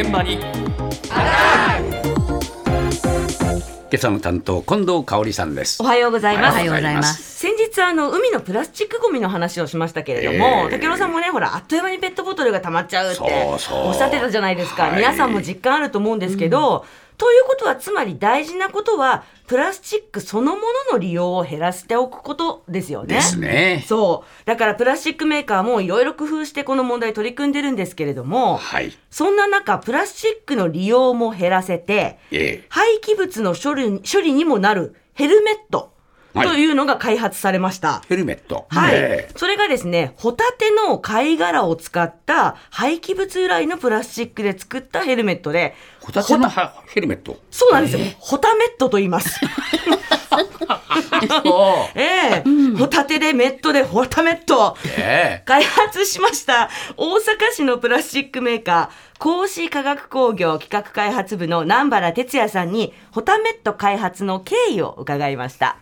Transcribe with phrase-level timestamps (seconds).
[0.00, 0.38] 現場に。
[3.92, 5.82] 今朝の担当近藤香織さんです。
[5.82, 6.54] おはようございます。
[6.54, 7.38] おはようございます。
[7.38, 10.70] 先日あの海のプラスチックゴミの話をしましたけれども、ええ。
[10.70, 13.88] 竹野さんもねほらあっという間にペットボトルが溜まっちゃうってそうそう。
[13.88, 16.86] おっしゃってたじゃないですか、はい皆さんも実感あると思うんですけど、
[17.20, 23.16] ということはつまり大事なことはプラスチックそのものの利用を減らしておくことですよね。
[23.16, 23.84] ですね。
[23.86, 24.46] そう。
[24.46, 28.96] だからプラスチックメーカーもいろいろ工夫してこの問題取り組んでるんですけれども、はい。
[29.10, 32.64] そんな中プラスチックの利用も減らせてええ。
[32.70, 35.78] 廃棄物の処理処理にもなるヘルメット。
[35.78, 35.99] はい
[36.34, 38.02] というのが開発されました。
[38.08, 38.66] ヘルメット。
[38.70, 39.32] はい、ええ。
[39.36, 47.38] それがですね、ホタテの貝殻を使った廃棄物由来のプラスチックで作ったヘルメットで、ホタテのはヘルメット？
[47.50, 48.04] そうなんですよ。
[48.18, 49.40] ホタメットと言います。
[51.94, 52.44] ええ。
[52.78, 54.76] ホタテでメットでホタメット。
[54.98, 55.44] ええ。
[55.44, 56.70] 開発しました。
[56.96, 57.20] 大阪
[57.52, 65.76] 市のプラスチックメーカー格子化学工業企画開発部の南原哲也さんにホタメット開発の経緯を伺いました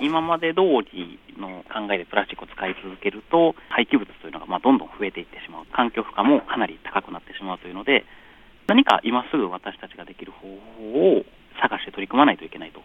[0.00, 0.60] 今まで通
[0.92, 5.66] りの考えでプラスチックを使い続けると廃棄物というのがまどんどん増えていってしまう。
[5.72, 8.04] 環境負荷もかなり高くなってしまうというので
[8.66, 11.24] 何か今すぐ私たちができる方法を
[11.60, 12.80] 探して取り組まないといけないと。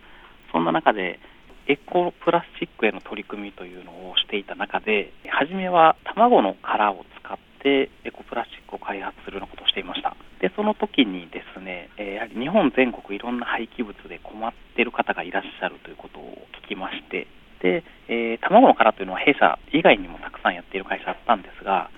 [0.51, 1.19] そんな中で
[1.67, 10.15] エコプラスチックへの取り組みというのをしていた中で初めは卵の殻を使ってエコプラスチックを開発するようなことをしていました。
[10.41, 16.40] でその時にですね、えーやはり日本全国いろんな廃棄物で困ってる方がいらっしゃるということを
[16.71, 17.27] きまして
[17.59, 21.91] で、えー卵の殻というのは弊社以外にもたくさんやっている会社あったんですが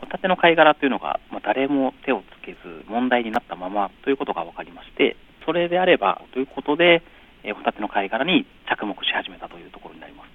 [0.00, 7.02] ホタテの貝殻というのが、まあ、誰も手をつけず問題になったままということが分かりましてそれであればということで、
[7.44, 10.30] えーホタテの貝殻に着目し始めたというところになります。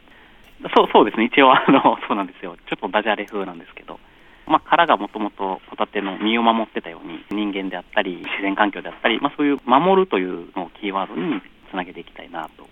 [0.75, 1.25] そうそうですね。
[1.25, 2.57] 一応あの そうなんですよ。
[2.67, 3.99] ちょっとダジャレ風なんですけど。
[4.47, 12.65] まあ、殻がもともとホタテの身を守ってたように人間であったり自然環境であったり、まあ、そういう守るというのをキーワードにつなげていきたいなと。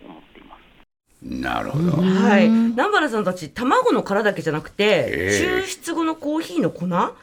[1.25, 1.91] なるほど。
[2.01, 2.49] はい。
[2.49, 5.63] 南原さんたち卵の殻だけじゃなくて、ええ。
[5.63, 7.13] 抽出後のコーヒーの粉とは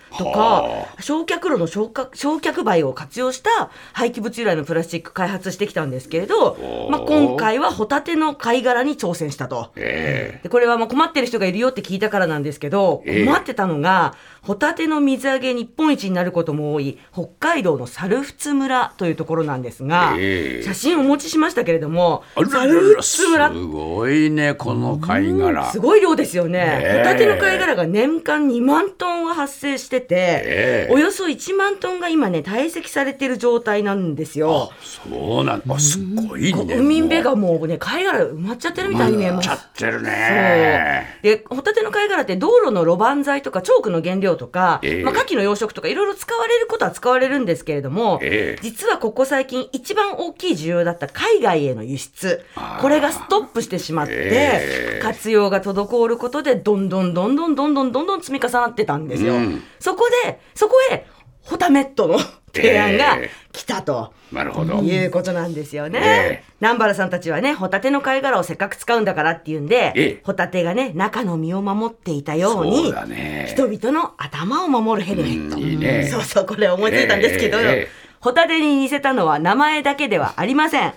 [0.97, 6.57] か焼却炉の焼却焼却灰を活用した廃棄物由来のプラスチック開発してきたんですけれど
[6.91, 9.73] まあ、今回はホタテの貝殻に挑戦したと。
[9.77, 13.25] えでこれはまあ困ってる人がいるよって聞いたからなんですけど、ええ。
[13.25, 20.63] 困ってたのがホタテの水揚げ日本一になることも多い北海道の猿払村というところなんですが、ええ。
[20.63, 23.51] 写真をお持ちしましたけれども猿払村
[23.91, 25.71] ごいねこの貝殻。
[25.71, 26.99] すごい量ですよね、ええ。
[26.99, 30.93] ホタテの貝殻が年間2万トンは発生してて、ええ。
[30.93, 34.73] およそ1万トンが今ね堆積されている状態なんですよ。
[34.83, 35.79] そうなんだ。
[35.79, 37.61] すごいね海辺がもう。
[37.67, 39.49] ね貝殻埋まっちゃってるみたいに見えます。
[39.49, 41.19] ちゃってるね。
[41.23, 45.05] でホタテの貝殻って道路の路盤材とかチョークの原料とか、ええ。
[45.05, 48.63] まあ、牡蠣の養殖とかいろいろ使われることは使われるんですけれども、ええ。
[48.63, 52.45] 実はここ最近一番大きい需要だった海外への輸出。
[52.55, 52.81] あー。
[52.81, 59.35] これがストップしてしまって、ええ活用が滞ることでどんどんどんどんどんどんどんどん積み重なってたんですよ。
[59.35, 61.07] うんそこでそこへ
[61.43, 62.19] ホタメットの
[62.55, 64.13] 提案がええ来たと。
[64.33, 65.99] なるほどいうことなんですよね。
[66.03, 75.57] ええ南原さんたちはね、ホタテの貝殻をせっかく使うんだからっていうんで、ええホタテがね、中の身を守っていたようそうに、だね人々の頭を守るヘルメット。
[75.57, 77.89] うんいいねそうそう、これ思いついたんですけど、ええええ
[78.21, 80.93] ホタテに似せたのは名前だけではありません。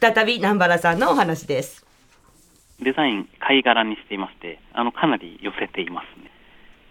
[0.00, 1.84] 再び南原さんのお話です。
[2.80, 6.30] デザイン貝殻にしていましてあのかなり寄せていますね。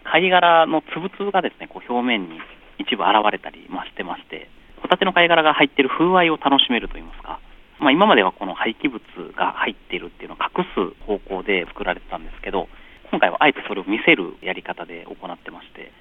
[0.04, 2.40] 貝殻の粒々がですねこう表面に
[2.80, 4.50] 一部現れたりましてまして
[4.82, 7.40] ホタテの貝殻が入っている風合いを楽しめるといいますか、
[7.80, 9.02] まあ、今まではこの廃棄物
[9.36, 12.68] が入っているっていうのを隠す方向で作られてたんですけど
[13.12, 15.92] 今回はあえてそれを見せるやり方で行ってまして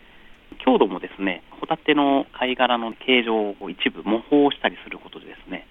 [0.62, 5.66] 強度もですねホタテの貝殻の形状を一部模倣したりすることでですね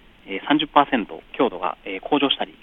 [0.50, 1.78] 30%強度が
[2.10, 2.55] 向上したり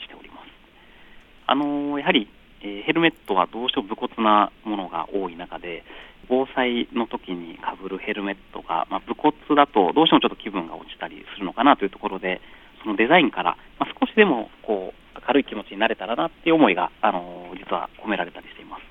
[1.52, 2.28] あのーやはり、
[2.62, 5.84] えーヘルメットはどうしても武骨なものが多い中で、
[6.30, 12.40] 防災の時にかぶるヘルメットが、まあ、武骨だとどうしてもちょっと気分が落ちたりするのかなというところで、
[12.82, 18.82] そのデザインから、まあ、少しでもこう明るい気持ちになれたらなっていう思いが、あのー実は込められたりしています。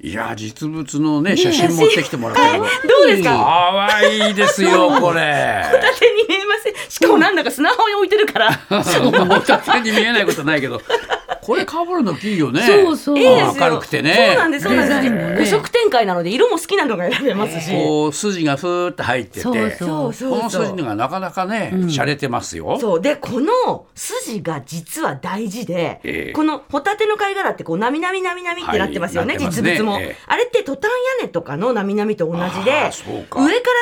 [0.00, 2.68] いや実物のね写真持ってきてもらったけどど
[3.02, 3.30] うですか？
[3.34, 4.70] 可愛いですよ
[5.00, 6.74] これホタテに見えません。
[6.88, 8.52] しかもなんだか砂浜に置いてるから。
[8.52, 10.80] ホタテに見えないことないけど
[11.48, 12.60] これかぶるのいいよね。
[12.60, 13.18] そうそう。
[13.18, 13.64] いいですよ。
[13.64, 14.14] 明るくてね。
[14.14, 15.14] そうなんですそうなんです。
[15.14, 15.18] ね。
[15.40, 17.72] 5色展開なので色も好きなのが選べますし。
[17.72, 19.40] こう筋がふーって入ってて。
[19.40, 21.80] そうそうそうこの筋がなかなかねうん。
[21.86, 22.76] 洒落てますよ。
[22.78, 23.00] そう。
[23.00, 26.32] でこの筋が実は大事で、ええ。
[26.32, 29.96] このホタテの貝殻ってこうなみなみなみなみってなってますよね、実物も、
[30.26, 30.90] あれってトタン
[31.20, 33.38] 屋根とかのなみなみと同じあで上か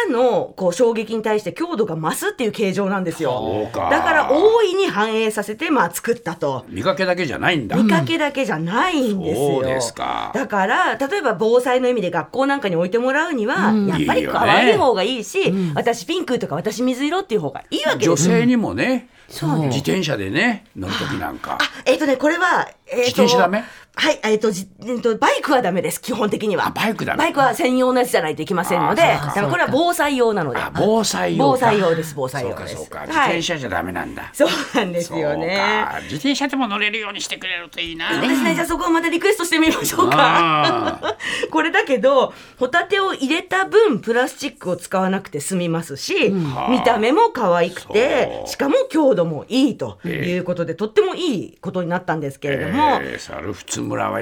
[0.06, 3.68] らのこう衝撃に対して強度が増すっていう形状なんですよ。
[3.74, 6.64] だから大いに反映させてまあ作ったと。
[6.68, 7.76] 見かけだけじゃないんだ。
[7.76, 9.46] 見かけだけじゃないんですよ。
[9.54, 10.32] そうですか。
[10.34, 13.86] だから例えば防災の意味で学校なんかに置いてもらうには、うん。
[13.86, 15.74] やっぱり可愛い方がいいし、うん。
[15.74, 18.14] 私ピンクとか私水色っていう方がいいわけですよ。
[18.14, 21.58] 女性にもね自転車でね乗る時なんか。
[21.84, 23.64] えっ、とねこれは、えーと自転車ダメ？
[23.99, 26.67] はい、えっ、とじえーとバイクはダメです基本的には。
[26.67, 27.19] あバイクダメ。
[27.19, 30.58] バイクは専用のやつじゃないといけませんので、だからこれは防災用なので。
[30.58, 31.50] あ防災用か。
[31.52, 32.76] 防災用です防災用です。
[32.76, 33.06] そうかそうか。
[33.06, 33.28] 自はい。
[33.31, 34.31] 転車じゃダメなんだ。
[34.34, 35.58] そうなんですよね。
[36.02, 38.11] 自転車でも乗れるようにしてくれるといいな。
[38.12, 38.55] そうですね。
[38.55, 40.17] じゃあそこをまたリクエストしてみましょうか。
[40.19, 41.17] あ
[41.50, 46.28] これだけど、ホタテを入れた分、プラスチックを使わなくて済みますし、
[46.69, 54.20] 見た目も可愛くてしかも強度もいいということで、とってもいいことになったんですけれども、えー、猿払村は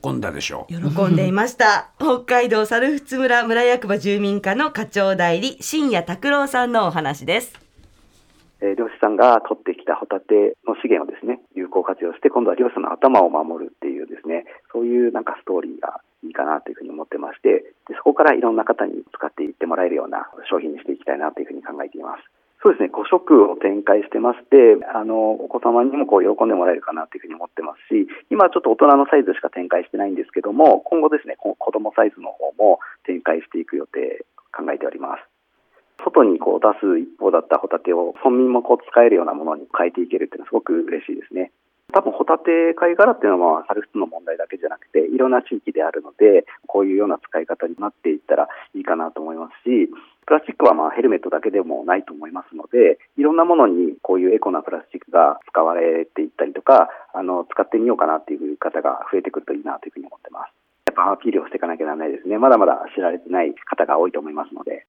[0.00, 1.90] 喜んだでしょう喜んでいました。
[1.98, 7.66] 北海道猿払村村役場住民課の課長代理、新谷拓郎さんのお話です。
[8.60, 22.24] えー漁師さんが取ってきたホタテの資源をですね、有効活用して、今度は漁師さんの頭を守るっていうですね、そういうなんかストーリーがいいかなというふうに思ってまして、でそこからいろんな方に使っていってもらえるような商品にしていきたいなというふうに考えています。
[22.66, 35.22] そうですね、5色を展開してまして、あの、お子様にもこう喜んでもらえるかなというふうに思ってますし、今ちょっと大人のサイズしか展開してないんですけども、今後ですね、こ子供サイズの方も展開していく予定考えております。
[36.02, 41.52] 外にこう出す一方だったホタテを村民もこう使えるようなものに変えていけるっていうのはすごく嬉しいですね。
[41.94, 49.88] 多分ホタテ貝殻っていうのは猿質の問題だけじゃなくていろんな地域であるのでこういうような使い方になっていったらいいかなと思いますし
[50.26, 60.52] プラスチックはまあヘルメットだけでもないと思いますのでいろんなものにこういうエコなプラスチックが使われていったりとかあの使ってみようかなっていう方が増えてくるといいなというふうに思ってます。
[60.86, 62.38] やっぱアピールをしていかなきゃならないですね。
[62.38, 64.86] まだまだ知られてない方が多いと思いますので。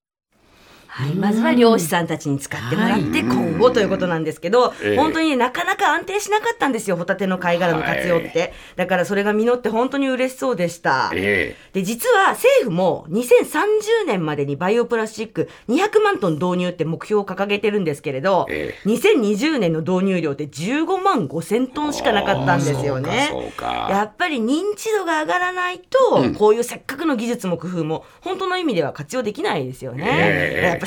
[0.98, 4.96] はい、まずは漁師さんたちに使ってもらって今後ということなんですけど、ええ。
[4.98, 11.12] 本当にねなかなか安定しなかったんですよホタテの貝殻の活用って、だからそれが実って本当に嬉しそうでした。
[11.14, 23.28] えで実は政府も2030年までにバイオプラスチック200万トン導入って目標を掲げてるんですけれど、え2020年の導入量って15万5千トンしかなかったんですよね。
[23.30, 23.88] そうかそうか。
[23.92, 26.34] やっぱり認知度が上がらないと、うん。
[26.34, 30.08] こういうせっかくの技術も工夫も本当の意味では活用できないですよね。
[30.08, 30.68] ええ。
[30.70, 30.87] やっぱ